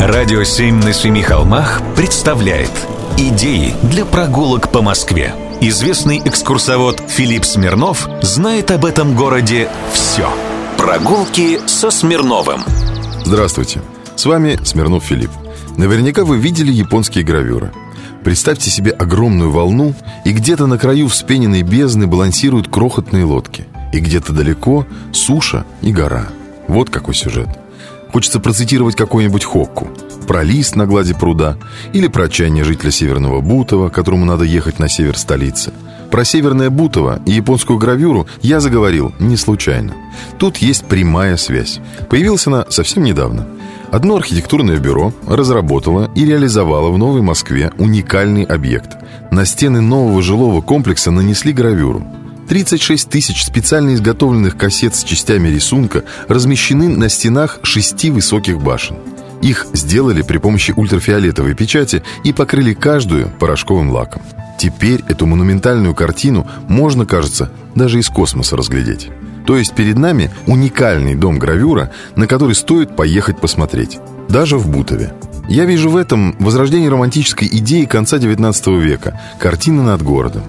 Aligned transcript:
Радио 0.00 0.44
«Семь 0.44 0.76
на 0.82 0.94
семи 0.94 1.20
холмах» 1.20 1.82
представляет 1.94 2.70
Идеи 3.18 3.74
для 3.82 4.06
прогулок 4.06 4.72
по 4.72 4.80
Москве 4.80 5.34
Известный 5.60 6.22
экскурсовод 6.24 7.02
Филипп 7.06 7.44
Смирнов 7.44 8.08
знает 8.22 8.70
об 8.70 8.86
этом 8.86 9.14
городе 9.14 9.68
все 9.92 10.26
Прогулки 10.78 11.60
со 11.66 11.90
Смирновым 11.90 12.62
Здравствуйте, 13.26 13.82
с 14.16 14.24
вами 14.24 14.58
Смирнов 14.64 15.04
Филипп 15.04 15.32
Наверняка 15.76 16.24
вы 16.24 16.38
видели 16.38 16.72
японские 16.72 17.22
гравюры 17.22 17.70
Представьте 18.24 18.70
себе 18.70 18.92
огромную 18.92 19.50
волну, 19.50 19.94
и 20.24 20.32
где-то 20.32 20.66
на 20.66 20.78
краю 20.78 21.08
вспененной 21.08 21.60
бездны 21.62 22.06
балансируют 22.06 22.68
крохотные 22.68 23.24
лодки. 23.24 23.64
И 23.94 23.98
где-то 23.98 24.34
далеко 24.34 24.86
суша 25.10 25.64
и 25.80 25.90
гора. 25.90 26.26
Вот 26.68 26.90
какой 26.90 27.14
сюжет. 27.14 27.48
Хочется 28.12 28.40
процитировать 28.40 28.96
какой-нибудь 28.96 29.44
Хокку. 29.44 29.88
Про 30.26 30.42
лист 30.42 30.76
на 30.76 30.86
глади 30.86 31.14
пруда 31.14 31.56
Или 31.92 32.06
про 32.06 32.24
отчаяние 32.24 32.62
жителя 32.62 32.90
Северного 32.90 33.40
Бутова 33.40 33.88
Которому 33.88 34.24
надо 34.24 34.44
ехать 34.44 34.78
на 34.78 34.88
север 34.88 35.16
столицы. 35.16 35.72
Про 36.10 36.24
Северное 36.24 36.70
Бутово 36.70 37.20
и 37.26 37.32
японскую 37.32 37.78
гравюру 37.78 38.26
Я 38.42 38.60
заговорил 38.60 39.12
не 39.18 39.36
случайно. 39.36 39.94
Тут 40.38 40.58
есть 40.58 40.84
прямая 40.86 41.36
связь. 41.36 41.80
Появилась 42.08 42.46
она 42.46 42.66
совсем 42.68 43.04
недавно. 43.04 43.46
Одно 43.90 44.16
архитектурное 44.16 44.78
бюро 44.78 45.12
разработало 45.26 46.10
и 46.14 46.24
реализовало 46.24 46.90
в 46.90 46.98
Новой 46.98 47.22
Москве 47.22 47.72
уникальный 47.78 48.44
объект. 48.44 48.96
На 49.32 49.44
стены 49.44 49.80
нового 49.80 50.22
жилого 50.22 50.60
комплекса 50.60 51.10
нанесли 51.10 51.52
гравюру. 51.52 52.04
36 52.50 53.08
тысяч 53.08 53.44
специально 53.44 53.94
изготовленных 53.94 54.56
кассет 54.56 54.96
с 54.96 55.04
частями 55.04 55.46
рисунка 55.46 56.02
размещены 56.26 56.88
на 56.88 57.08
стенах 57.08 57.60
шести 57.62 58.10
высоких 58.10 58.60
башен. 58.60 58.96
Их 59.40 59.68
сделали 59.72 60.22
при 60.22 60.38
помощи 60.38 60.74
ультрафиолетовой 60.76 61.54
печати 61.54 62.02
и 62.24 62.32
покрыли 62.32 62.74
каждую 62.74 63.30
порошковым 63.38 63.92
лаком. 63.92 64.22
Теперь 64.58 65.04
эту 65.08 65.26
монументальную 65.26 65.94
картину 65.94 66.44
можно, 66.66 67.06
кажется, 67.06 67.52
даже 67.76 68.00
из 68.00 68.08
космоса 68.08 68.56
разглядеть. 68.56 69.10
То 69.46 69.56
есть 69.56 69.72
перед 69.76 69.96
нами 69.96 70.32
уникальный 70.48 71.14
дом 71.14 71.38
гравюра, 71.38 71.92
на 72.16 72.26
который 72.26 72.56
стоит 72.56 72.96
поехать 72.96 73.38
посмотреть. 73.40 74.00
Даже 74.28 74.58
в 74.58 74.68
Бутове. 74.68 75.12
Я 75.48 75.66
вижу 75.66 75.88
в 75.88 75.96
этом 75.96 76.34
возрождение 76.40 76.90
романтической 76.90 77.46
идеи 77.46 77.84
конца 77.84 78.16
XIX 78.16 78.80
века– 78.80 79.20
картины 79.38 79.82
над 79.82 80.02
городом. 80.02 80.42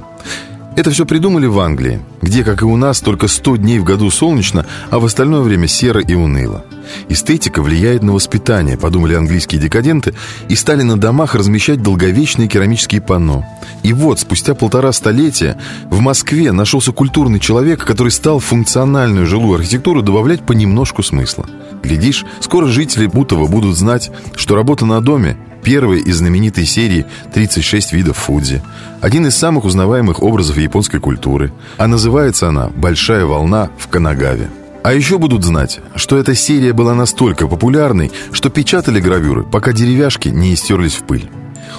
Это 0.74 0.90
все 0.90 1.06
придумали 1.06 1.48
в 1.48 1.60
Англии, 1.60 2.02
где, 2.22 2.46
как 2.46 2.62
и 2.62 2.66
у 2.66 2.78
нас, 2.78 3.02
только 3.02 3.28
100 3.28 3.58
дней 3.58 3.80
в 3.80 3.84
году 3.84 4.10
солнечно, 4.10 4.66
а 4.90 5.00
в 5.00 5.06
остальное 5.06 5.42
время 5.42 5.68
серо 5.68 6.00
и 6.00 6.14
уныло. 6.14 6.64
Эстетика 7.10 7.62
влияет 7.62 8.04
на 8.04 8.14
воспитание, 8.14 8.78
подумали 8.78 9.14
английские 9.14 9.60
декаденты, 9.60 10.14
и 10.48 10.56
стали 10.56 10.84
на 10.84 10.98
домах 10.98 11.36
размещать 11.36 11.84
долговечные 11.84 12.48
керамические 12.48 13.02
панно. 13.02 13.46
И 13.84 13.94
вот, 13.94 14.20
спустя 14.20 14.54
полтора 14.54 14.92
столетия, 14.92 15.58
в 15.90 16.00
Москве 16.02 16.52
нашелся 16.52 16.92
культурный 16.92 17.40
человек, 17.40 17.84
который 17.86 18.12
стал 18.12 18.40
функциональную 18.40 19.26
жилую 19.26 19.60
архитектуру 19.60 20.02
добавлять 20.02 20.46
понемножку 20.46 21.04
смысла. 21.04 21.46
Глядишь, 21.82 22.26
скоро 22.40 22.68
жители 22.68 23.08
Бутова 23.08 23.48
будут 23.48 23.76
знать, 23.78 24.12
что 24.36 24.56
работа 24.56 24.86
на 24.86 25.02
доме 25.02 25.38
Первый 25.64 26.00
из 26.00 26.18
знаменитой 26.18 26.66
серии 26.66 27.06
«36 27.34 27.94
видов 27.96 28.18
фудзи». 28.18 28.64
Один 29.00 29.28
из 29.28 29.36
самых 29.36 29.66
узнаваемых 29.66 30.24
образов 30.24 30.58
японской 30.58 31.00
культуры. 31.00 31.54
А 31.78 31.88
называется 31.88 32.50
она 32.50 32.70
«Большая 32.76 33.26
волна 33.26 33.70
в 33.78 33.88
Канагаве». 33.88 34.50
А 34.84 34.94
еще 34.94 35.20
будут 35.20 35.44
знать, 35.44 35.80
что 35.96 36.18
эта 36.18 36.34
серия 36.34 36.74
была 36.74 36.96
настолько 36.96 37.48
популярной, 37.48 38.12
что 38.32 38.50
печатали 38.50 39.00
гравюры, 39.00 39.44
пока 39.44 39.74
деревяшки 39.74 40.30
не 40.30 40.56
истерлись 40.56 40.96
в 40.96 41.04
пыль. 41.04 41.30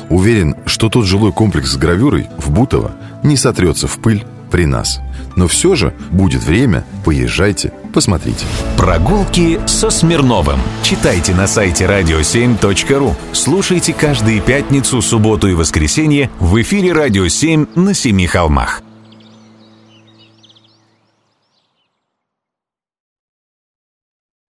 Уверен, 0.09 0.57
что 0.67 0.89
тот 0.89 1.07
жилой 1.07 1.33
комплекс 1.33 1.71
с 1.71 1.77
гравюрой 1.77 2.29
в 2.39 2.51
Бутово 2.51 2.93
не 3.23 3.37
сотрется 3.37 3.87
в 3.87 3.99
пыль 3.99 4.25
при 4.51 4.67
нас. 4.67 5.01
Но 5.35 5.49
все 5.49 5.75
же 5.75 5.95
будет 6.11 6.45
время, 6.45 6.85
поезжайте, 7.05 7.73
посмотрите. 7.95 8.45
Прогулки 8.77 9.59
со 9.67 9.91
Смирновым. 9.91 10.61
Читайте 10.83 11.35
на 11.35 11.47
сайте 11.47 11.85
radio7.ru. 11.85 13.15
Слушайте 13.33 13.95
каждые 13.95 14.41
пятницу, 14.41 15.01
субботу 15.01 15.49
и 15.49 15.55
воскресенье 15.55 16.31
в 16.39 16.61
эфире 16.61 16.93
«Радио 16.93 17.25
7» 17.25 17.79
на 17.79 17.95
Семи 17.95 18.27
холмах. 18.27 18.83